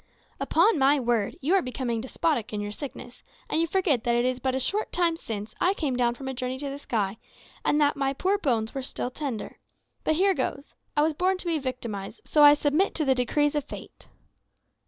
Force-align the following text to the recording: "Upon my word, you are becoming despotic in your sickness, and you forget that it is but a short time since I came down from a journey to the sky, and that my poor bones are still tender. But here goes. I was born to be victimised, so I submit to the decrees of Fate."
"Upon 0.39 0.79
my 0.79 0.99
word, 0.99 1.35
you 1.41 1.53
are 1.53 1.61
becoming 1.61 2.01
despotic 2.01 2.51
in 2.51 2.59
your 2.59 2.71
sickness, 2.71 3.21
and 3.47 3.61
you 3.61 3.67
forget 3.67 4.03
that 4.03 4.15
it 4.15 4.25
is 4.25 4.39
but 4.39 4.55
a 4.55 4.59
short 4.59 4.91
time 4.91 5.15
since 5.15 5.53
I 5.61 5.75
came 5.75 5.95
down 5.95 6.15
from 6.15 6.27
a 6.27 6.33
journey 6.33 6.57
to 6.57 6.69
the 6.71 6.79
sky, 6.79 7.19
and 7.63 7.79
that 7.79 7.95
my 7.95 8.11
poor 8.13 8.39
bones 8.39 8.71
are 8.75 8.81
still 8.81 9.11
tender. 9.11 9.59
But 10.03 10.15
here 10.15 10.33
goes. 10.33 10.73
I 10.97 11.03
was 11.03 11.13
born 11.13 11.37
to 11.37 11.45
be 11.45 11.59
victimised, 11.59 12.21
so 12.25 12.41
I 12.41 12.55
submit 12.55 12.95
to 12.95 13.05
the 13.05 13.13
decrees 13.13 13.53
of 13.53 13.63
Fate." 13.65 14.07